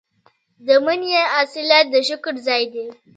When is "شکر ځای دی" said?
2.09-2.85